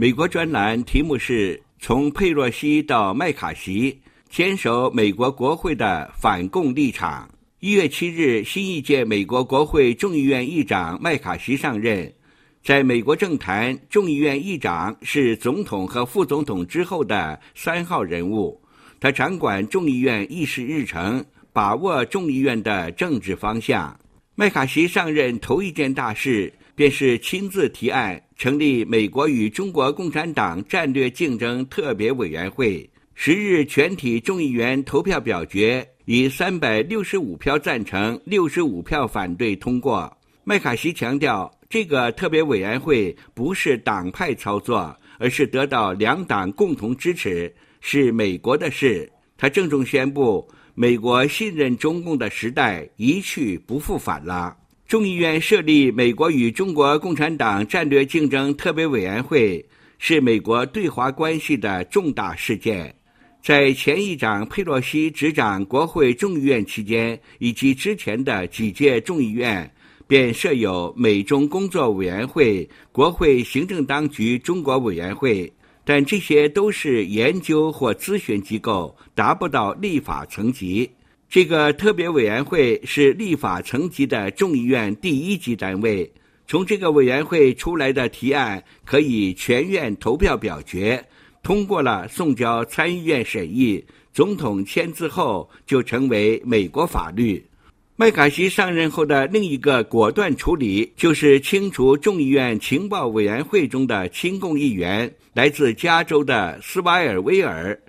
[0.00, 4.00] 美国专栏题目是“从佩洛西到麦卡锡，
[4.30, 7.28] 坚守美国国会的反共立场”。
[7.60, 12.10] 一月七日，新一届美国国会众议院议长麦卡锡上任。
[12.64, 18.58] 在美国政坛，众议院议长是总统和副总统之后的三号人物。
[19.00, 21.22] 他掌管众议院议事日程，
[21.52, 23.94] 把握众议院的政治方向。
[24.34, 26.50] 麦卡锡上任头一件大事，
[26.80, 32.88] 便是亲自提案成立美国与中国共产党战略竞争特别委员会。
[33.14, 35.86] 十日，全体众议员投票表决。
[36.06, 40.10] 以三百六十五票赞成、六十五票反对通过。
[40.42, 49.06] 麦卡锡强调，这个特别委员会不是党派操作，而是得到两党共同支持，是美国的事。
[49.36, 54.56] 他郑重宣布，美国信任中共的时代一去不复返了。
[54.90, 59.64] 众议院设立美国与中国共产党战略竞争特别委员会，
[60.00, 62.92] 是美国对华关系的重大事件。
[63.40, 69.72] 在前议长佩洛西执掌国会众议院期间，以及之前的几届众议院，
[70.08, 75.52] 便设有美中工作委员会、国会行政当局中国委员会，
[75.84, 80.90] 但这些都是研究或咨询机构，达不到立法层级。
[81.30, 86.12] 这个特别委员会是立法层级的众议院第一级单位，
[86.48, 91.04] 从这个委员会出来的提案可以全院投票表决。
[91.40, 97.40] 通过了，送交参议院审议，总统签字后就成为美国法律。
[97.94, 107.80] 麦卡锡上任后的另一个果断处理，就是清除众议院情报委员会中的亲共议员，来自加州的斯瓦尔威尔。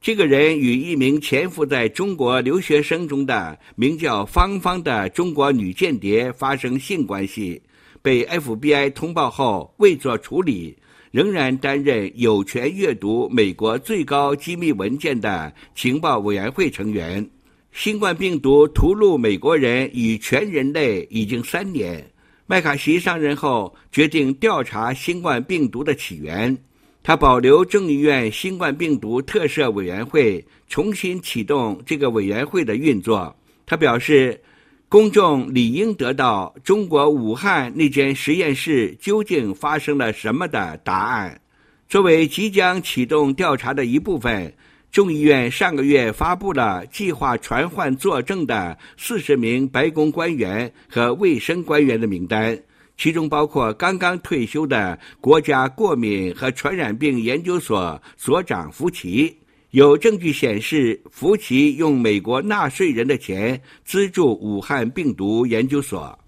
[0.00, 7.60] 这个人与一名潜伏在中国留学生中的名叫芳芳的中国女间谍发生性关系，
[8.00, 10.76] 被 FBI 通报后未作处理。
[11.10, 17.28] 仍然担任有权阅读美国最高机密文件的情报委员会成员。
[17.72, 22.10] 新冠病毒屠戮美国人与全人类已经三年。
[22.46, 26.56] 麦卡锡上任后，决定调查新冠病毒的起源。
[27.08, 33.34] 他保留众议院新冠病毒特设委员会，重新启动这个委员会的运作。
[33.64, 34.38] 他表示。
[34.90, 41.42] 公众理应得到中国武汉那间实验室究竟发生了什么的答案。
[41.90, 44.54] 作为即将启动调查的一部分，
[44.90, 52.58] 众议院上个月发布了计划传唤作证的四十名白宫官员和卫生官员的名单，
[52.98, 59.34] 其中包括刚刚退休的国家过敏和传染病研究所所长福奇。
[59.70, 66.18] 有证据显示，福奇用美国纳税人的钱资助武汉病毒研究所。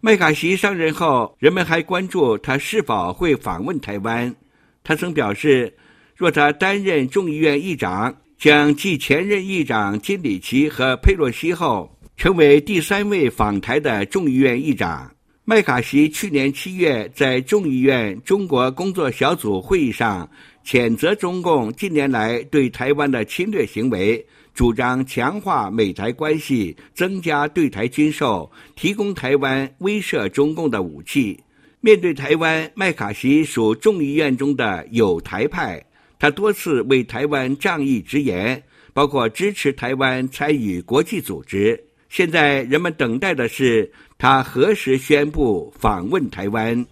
[0.00, 4.34] 麦卡锡上任后，人们还关注他是否会访问台湾。
[4.82, 5.72] 他曾表示，
[6.16, 15.12] 若他担任众议院议长，将继前任议长金里奇和佩洛西后，成为第三位访台的众议院议长。
[15.50, 20.30] 麦卡锡去年七月在众议院中国工作小组会议上，
[20.62, 24.22] 谴责中共近年来对台湾的侵略行为，
[24.52, 31.42] 主张强化美台关系，增加对台军售，提供台湾威慑中共的武器。
[31.80, 35.82] 面对台湾，麦卡锡属众议院中的友台派，
[36.18, 41.87] 他多次为台湾仗义直言，包括支持台湾参与国际组织。
[42.08, 46.86] 现在人们等待的是他何时宣布访问台湾。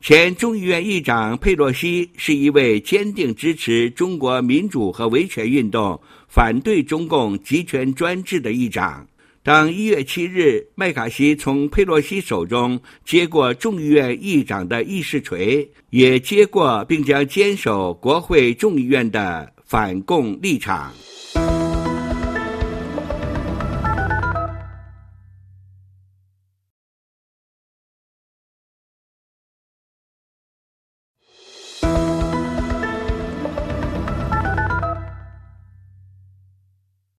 [0.00, 9.06] 前众议院议长佩洛西是一位坚定支持中国民主和维权运动、反对中共集权专制的议长。
[9.42, 20.92] 当一月七日麦卡锡从佩洛西手中接过众议院议长的议事锤，也接过并将坚守国会众议院的反共立场。